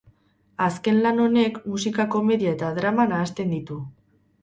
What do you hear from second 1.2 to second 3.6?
honek musika, komedia eta drama nahasten